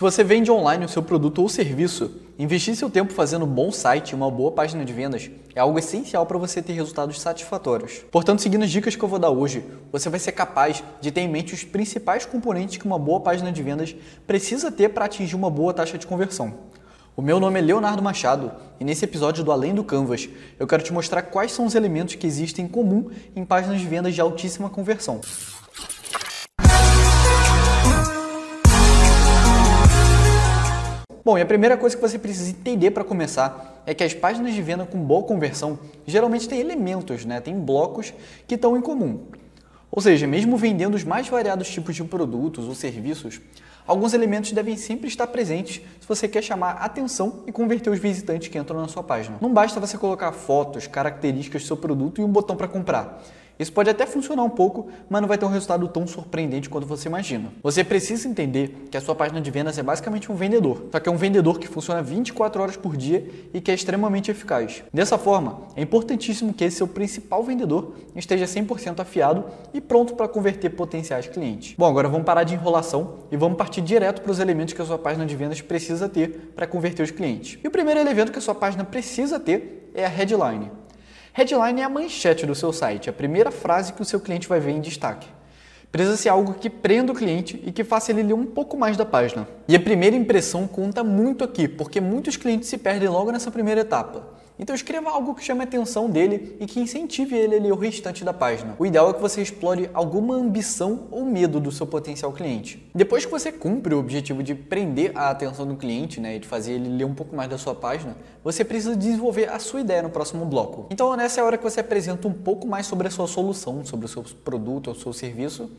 [0.00, 3.72] Se você vende online o seu produto ou serviço, investir seu tempo fazendo um bom
[3.72, 8.04] site e uma boa página de vendas é algo essencial para você ter resultados satisfatórios.
[8.08, 11.22] Portanto, seguindo as dicas que eu vou dar hoje, você vai ser capaz de ter
[11.22, 13.92] em mente os principais componentes que uma boa página de vendas
[14.24, 16.54] precisa ter para atingir uma boa taxa de conversão.
[17.16, 20.28] O meu nome é Leonardo Machado e nesse episódio do Além do Canvas
[20.60, 23.86] eu quero te mostrar quais são os elementos que existem em comum em páginas de
[23.88, 25.20] vendas de altíssima conversão.
[31.28, 34.54] Bom, e a primeira coisa que você precisa entender para começar é que as páginas
[34.54, 37.38] de venda com boa conversão geralmente têm elementos, né?
[37.38, 38.14] tem blocos
[38.46, 39.26] que estão em comum.
[39.90, 43.42] Ou seja, mesmo vendendo os mais variados tipos de produtos ou serviços,
[43.86, 48.48] alguns elementos devem sempre estar presentes se você quer chamar atenção e converter os visitantes
[48.48, 49.36] que entram na sua página.
[49.38, 53.22] Não basta você colocar fotos, características do seu produto e um botão para comprar.
[53.58, 56.86] Isso pode até funcionar um pouco, mas não vai ter um resultado tão surpreendente quanto
[56.86, 57.52] você imagina.
[57.62, 61.08] Você precisa entender que a sua página de vendas é basicamente um vendedor, só que
[61.08, 64.84] é um vendedor que funciona 24 horas por dia e que é extremamente eficaz.
[64.92, 69.44] Dessa forma, é importantíssimo que esse seu principal vendedor esteja 100% afiado
[69.74, 71.74] e pronto para converter potenciais clientes.
[71.76, 74.84] Bom, agora vamos parar de enrolação e vamos partir direto para os elementos que a
[74.84, 77.58] sua página de vendas precisa ter para converter os clientes.
[77.62, 80.70] E o primeiro elemento que a sua página precisa ter é a headline.
[81.32, 84.60] Headline é a manchete do seu site, a primeira frase que o seu cliente vai
[84.60, 85.28] ver em destaque.
[85.90, 88.96] Precisa ser algo que prenda o cliente e que faça ele ler um pouco mais
[88.96, 89.48] da página.
[89.66, 93.80] E a primeira impressão conta muito aqui, porque muitos clientes se perdem logo nessa primeira
[93.80, 94.37] etapa.
[94.58, 97.76] Então escreva algo que chame a atenção dele e que incentive ele a ler o
[97.76, 98.74] restante da página.
[98.78, 102.90] O ideal é que você explore alguma ambição ou medo do seu potencial cliente.
[102.94, 106.48] Depois que você cumpre o objetivo de prender a atenção do cliente né, e de
[106.48, 110.02] fazer ele ler um pouco mais da sua página, você precisa desenvolver a sua ideia
[110.02, 110.86] no próximo bloco.
[110.90, 113.84] Então nessa é a hora que você apresenta um pouco mais sobre a sua solução,
[113.84, 115.70] sobre o seu produto ou seu serviço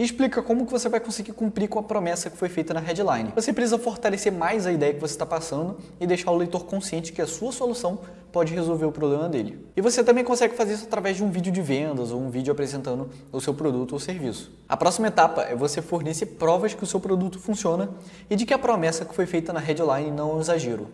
[0.00, 2.80] e explica como que você vai conseguir cumprir com a promessa que foi feita na
[2.80, 3.32] headline.
[3.34, 7.12] Você precisa fortalecer mais a ideia que você está passando e deixar o leitor consciente
[7.12, 7.98] que a sua solução
[8.32, 9.62] pode resolver o problema dele.
[9.76, 12.50] E você também consegue fazer isso através de um vídeo de vendas ou um vídeo
[12.50, 14.50] apresentando o seu produto ou serviço.
[14.66, 17.90] A próxima etapa é você fornecer provas que o seu produto funciona
[18.30, 20.88] e de que a promessa que foi feita na headline não é um exagero.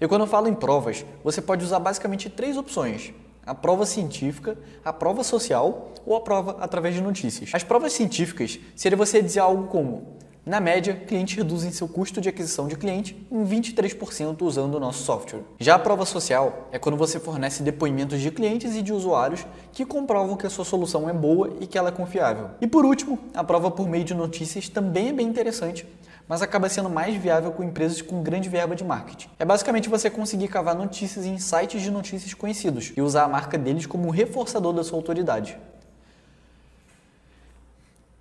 [0.00, 3.12] E quando eu falo em provas, você pode usar basicamente três opções
[3.46, 7.50] a prova científica, a prova social ou a prova através de notícias.
[7.52, 10.14] As provas científicas seria você dizer algo como:
[10.46, 15.02] na média, clientes reduzem seu custo de aquisição de cliente em 23% usando o nosso
[15.02, 15.40] software.
[15.58, 19.86] Já a prova social é quando você fornece depoimentos de clientes e de usuários que
[19.86, 22.50] comprovam que a sua solução é boa e que ela é confiável.
[22.60, 25.86] E por último, a prova por meio de notícias também é bem interessante,
[26.28, 29.28] mas acaba sendo mais viável com empresas com grande verba de marketing.
[29.38, 33.58] É basicamente você conseguir cavar notícias em sites de notícias conhecidos e usar a marca
[33.58, 35.58] deles como reforçador da sua autoridade.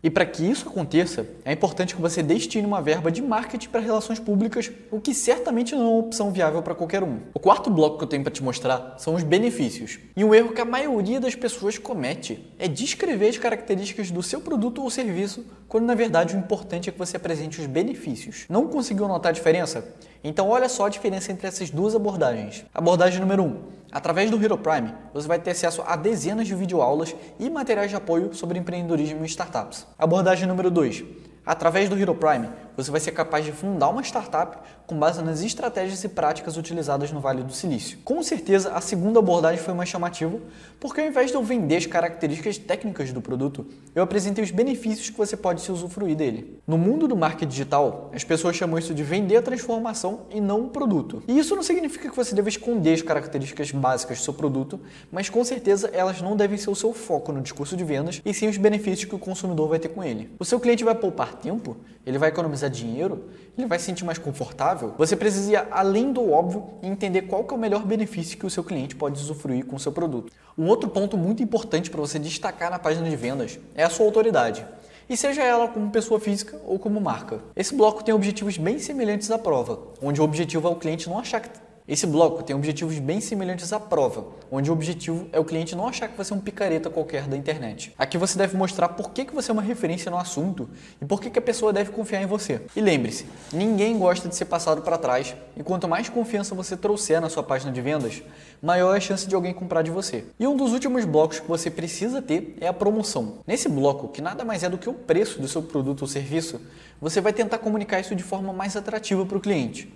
[0.03, 3.79] E para que isso aconteça, é importante que você destine uma verba de marketing para
[3.79, 7.19] relações públicas, o que certamente não é uma opção viável para qualquer um.
[7.33, 9.99] O quarto bloco que eu tenho para te mostrar são os benefícios.
[10.17, 14.41] E um erro que a maioria das pessoas comete é descrever as características do seu
[14.41, 18.43] produto ou serviço, quando na verdade o importante é que você apresente os benefícios.
[18.49, 19.87] Não conseguiu notar a diferença?
[20.21, 22.65] Então olha só a diferença entre essas duas abordagens.
[22.73, 23.45] Abordagem número 1.
[23.45, 23.57] Um,
[23.93, 27.95] através do Hero Prime, você vai ter acesso a dezenas de videoaulas e materiais de
[27.95, 29.85] apoio sobre empreendedorismo e startups.
[29.97, 31.03] Abordagem número 2.
[31.45, 35.41] Através do Hero Prime, você vai ser capaz de fundar uma startup com base nas
[35.41, 37.97] estratégias e práticas utilizadas no Vale do Silício.
[38.03, 40.37] Com certeza, a segunda abordagem foi mais chamativa,
[40.79, 45.09] porque ao invés de eu vender as características técnicas do produto, eu apresentei os benefícios
[45.09, 46.59] que você pode se usufruir dele.
[46.67, 50.65] No mundo do marketing digital, as pessoas chamam isso de vender a transformação e não
[50.65, 51.23] o produto.
[51.27, 54.79] E isso não significa que você deva esconder as características básicas do seu produto,
[55.11, 58.33] mas com certeza elas não devem ser o seu foco no discurso de vendas e
[58.33, 60.31] sim os benefícios que o consumidor vai ter com ele.
[60.39, 64.05] O seu cliente vai poupar tempo, ele vai economizar economizar dinheiro, ele vai se sentir
[64.05, 68.37] mais confortável, você precisa ir além do óbvio e entender qual é o melhor benefício
[68.37, 70.31] que o seu cliente pode usufruir com o seu produto.
[70.57, 74.05] Um outro ponto muito importante para você destacar na página de vendas é a sua
[74.05, 74.65] autoridade
[75.09, 77.41] e seja ela como pessoa física ou como marca.
[77.55, 81.19] Esse bloco tem objetivos bem semelhantes à prova, onde o objetivo é o cliente não
[81.19, 81.49] achar que
[81.85, 85.85] esse bloco tem objetivos bem semelhantes à prova, onde o objetivo é o cliente não
[85.85, 87.93] achar que você é um picareta qualquer da internet.
[87.97, 90.69] Aqui você deve mostrar por que, você é uma referência no assunto
[91.01, 92.61] e por que a pessoa deve confiar em você.
[92.73, 97.19] E lembre-se, ninguém gosta de ser passado para trás e quanto mais confiança você trouxer
[97.19, 98.23] na sua página de vendas,
[98.61, 100.23] maior é a chance de alguém comprar de você.
[100.39, 103.39] E um dos últimos blocos que você precisa ter é a promoção.
[103.45, 106.61] Nesse bloco, que nada mais é do que o preço do seu produto ou serviço,
[107.01, 109.91] você vai tentar comunicar isso de forma mais atrativa para o cliente.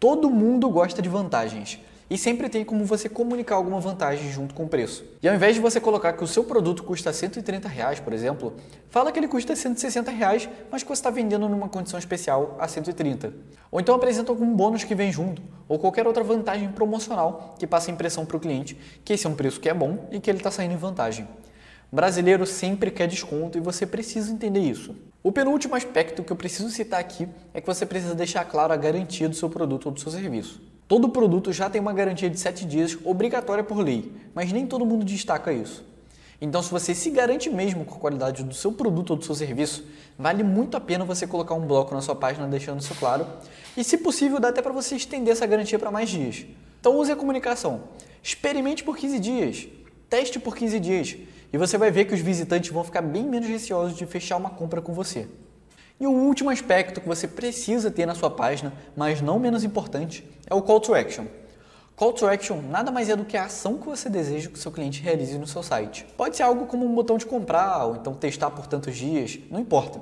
[0.00, 1.80] Todo mundo gosta de vantagens.
[2.08, 5.04] E sempre tem como você comunicar alguma vantagem junto com o preço.
[5.20, 8.54] E ao invés de você colocar que o seu produto custa 130 reais, por exemplo,
[8.88, 12.68] fala que ele custa 160 reais, mas que você está vendendo numa condição especial a
[12.68, 13.34] 130.
[13.72, 17.90] Ou então apresenta algum bônus que vem junto, ou qualquer outra vantagem promocional que passe
[17.90, 20.30] a impressão para o cliente que esse é um preço que é bom e que
[20.30, 21.26] ele está saindo em vantagem.
[21.90, 24.94] Brasileiro sempre quer desconto e você precisa entender isso.
[25.22, 28.76] O penúltimo aspecto que eu preciso citar aqui é que você precisa deixar claro a
[28.76, 30.60] garantia do seu produto ou do seu serviço.
[30.86, 34.84] Todo produto já tem uma garantia de 7 dias obrigatória por lei, mas nem todo
[34.84, 35.82] mundo destaca isso.
[36.40, 39.34] Então, se você se garante mesmo com a qualidade do seu produto ou do seu
[39.34, 39.84] serviço,
[40.16, 43.26] vale muito a pena você colocar um bloco na sua página deixando isso claro.
[43.76, 46.46] E, se possível, dá até para você estender essa garantia para mais dias.
[46.80, 47.84] Então, use a comunicação.
[48.22, 49.66] Experimente por 15 dias.
[50.08, 51.16] Teste por 15 dias.
[51.52, 54.50] E você vai ver que os visitantes vão ficar bem menos receosos de fechar uma
[54.50, 55.26] compra com você.
[55.98, 60.28] E o último aspecto que você precisa ter na sua página, mas não menos importante,
[60.46, 61.24] é o Call to Action.
[61.96, 64.58] Call to Action nada mais é do que a ação que você deseja que o
[64.58, 66.06] seu cliente realize no seu site.
[66.16, 69.58] Pode ser algo como um botão de comprar ou então testar por tantos dias, não
[69.58, 70.00] importa.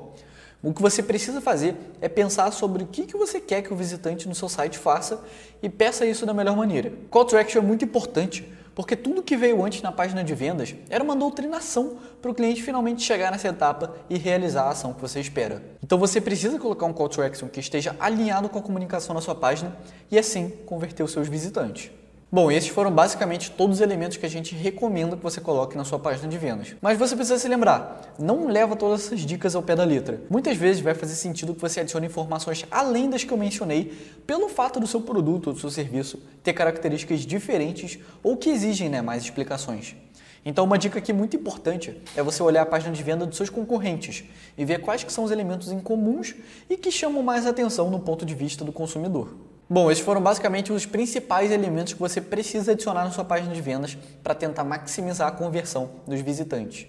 [0.62, 4.28] O que você precisa fazer é pensar sobre o que você quer que o visitante
[4.28, 5.22] no seu site faça
[5.62, 6.92] e peça isso da melhor maneira.
[7.08, 8.46] Call to Action é muito importante
[8.76, 12.62] porque tudo que veio antes na página de vendas era uma doutrinação para o cliente
[12.62, 15.62] finalmente chegar nessa etapa e realizar a ação que você espera.
[15.82, 19.22] Então você precisa colocar um call to action que esteja alinhado com a comunicação na
[19.22, 19.74] sua página
[20.10, 21.90] e assim converter os seus visitantes.
[22.36, 25.86] Bom, esses foram basicamente todos os elementos que a gente recomenda que você coloque na
[25.86, 26.76] sua página de vendas.
[26.82, 30.20] Mas você precisa se lembrar, não leva todas essas dicas ao pé da letra.
[30.28, 33.90] Muitas vezes vai fazer sentido que você adicione informações além das que eu mencionei,
[34.26, 38.90] pelo fato do seu produto ou do seu serviço ter características diferentes ou que exigem
[38.90, 39.96] né, mais explicações.
[40.44, 43.48] Então, uma dica aqui muito importante é você olhar a página de venda dos seus
[43.48, 44.24] concorrentes
[44.58, 46.34] e ver quais que são os elementos incomuns
[46.68, 49.55] e que chamam mais atenção no ponto de vista do consumidor.
[49.68, 53.60] Bom, esses foram basicamente os principais elementos que você precisa adicionar na sua página de
[53.60, 56.86] vendas para tentar maximizar a conversão dos visitantes.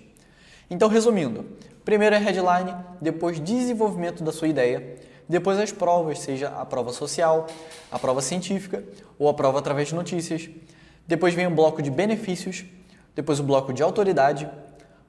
[0.69, 1.44] Então, resumindo,
[1.83, 4.95] primeiro é headline, depois desenvolvimento da sua ideia,
[5.27, 7.47] depois as provas, seja a prova social,
[7.91, 8.83] a prova científica
[9.18, 10.47] ou a prova através de notícias.
[11.07, 12.63] Depois vem o bloco de benefícios,
[13.15, 14.47] depois o bloco de autoridade,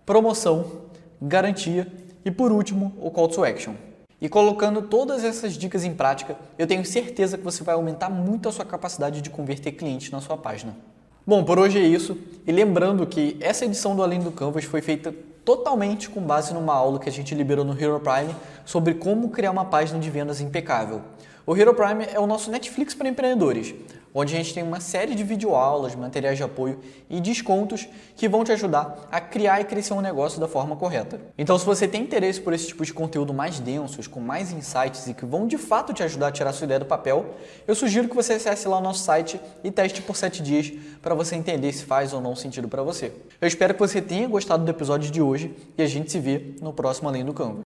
[0.06, 0.85] promoção,
[1.21, 1.87] garantia
[2.25, 3.75] e por último o call to action.
[4.20, 8.49] E colocando todas essas dicas em prática, eu tenho certeza que você vai aumentar muito
[8.49, 10.76] a sua capacidade de converter clientes na sua página.
[11.25, 12.19] Bom, por hoje é isso.
[12.47, 16.75] E lembrando que essa edição do Além do Canvas foi feita totalmente com base numa
[16.75, 18.35] aula que a gente liberou no Hero Prime
[18.65, 21.03] sobre como criar uma página de vendas impecável.
[21.47, 23.75] O Hero Prime é o nosso Netflix para empreendedores
[24.15, 26.79] onde a gente tem uma série de videoaulas, materiais de apoio
[27.09, 31.21] e descontos que vão te ajudar a criar e crescer um negócio da forma correta.
[31.37, 35.07] Então, se você tem interesse por esse tipo de conteúdo mais densos, com mais insights
[35.07, 37.35] e que vão de fato te ajudar a tirar sua ideia do papel,
[37.67, 40.73] eu sugiro que você acesse lá o nosso site e teste por 7 dias
[41.03, 43.13] para você entender se faz ou não sentido para você.
[43.41, 46.55] Eu espero que você tenha gostado do episódio de hoje e a gente se vê
[46.61, 47.61] no próximo Além do Canvas.